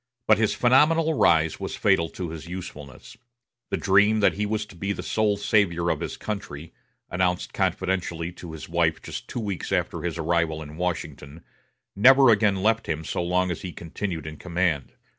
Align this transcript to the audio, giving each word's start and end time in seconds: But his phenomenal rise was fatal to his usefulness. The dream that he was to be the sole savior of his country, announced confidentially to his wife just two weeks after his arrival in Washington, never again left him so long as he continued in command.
But 0.25 0.39
his 0.39 0.55
phenomenal 0.55 1.13
rise 1.13 1.59
was 1.59 1.75
fatal 1.75 2.09
to 2.09 2.31
his 2.31 2.47
usefulness. 2.47 3.17
The 3.69 3.77
dream 3.77 4.19
that 4.21 4.33
he 4.33 4.47
was 4.47 4.65
to 4.65 4.75
be 4.75 4.93
the 4.93 5.03
sole 5.03 5.37
savior 5.37 5.91
of 5.91 5.99
his 5.99 6.17
country, 6.17 6.73
announced 7.11 7.53
confidentially 7.53 8.31
to 8.31 8.53
his 8.53 8.67
wife 8.67 8.99
just 8.99 9.27
two 9.27 9.39
weeks 9.39 9.71
after 9.71 10.01
his 10.01 10.17
arrival 10.17 10.63
in 10.63 10.75
Washington, 10.75 11.43
never 11.95 12.31
again 12.31 12.63
left 12.63 12.89
him 12.89 13.05
so 13.05 13.21
long 13.21 13.51
as 13.51 13.61
he 13.61 13.71
continued 13.71 14.25
in 14.25 14.37
command. 14.37 14.93